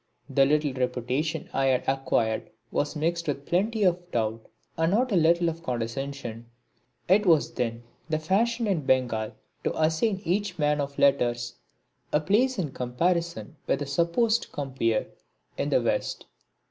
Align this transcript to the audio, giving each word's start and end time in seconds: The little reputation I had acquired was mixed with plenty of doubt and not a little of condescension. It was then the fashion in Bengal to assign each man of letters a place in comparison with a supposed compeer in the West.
The 0.27 0.47
little 0.47 0.73
reputation 0.73 1.47
I 1.53 1.67
had 1.67 1.83
acquired 1.87 2.49
was 2.71 2.95
mixed 2.95 3.27
with 3.27 3.45
plenty 3.45 3.83
of 3.83 4.09
doubt 4.11 4.43
and 4.75 4.89
not 4.91 5.11
a 5.11 5.15
little 5.15 5.47
of 5.47 5.61
condescension. 5.61 6.49
It 7.07 7.27
was 7.27 7.53
then 7.53 7.83
the 8.09 8.17
fashion 8.17 8.65
in 8.65 8.81
Bengal 8.83 9.33
to 9.63 9.79
assign 9.79 10.19
each 10.25 10.57
man 10.57 10.81
of 10.81 10.97
letters 10.97 11.53
a 12.11 12.19
place 12.19 12.57
in 12.57 12.71
comparison 12.71 13.57
with 13.67 13.83
a 13.83 13.85
supposed 13.85 14.51
compeer 14.51 15.05
in 15.55 15.69
the 15.69 15.83
West. 15.83 16.25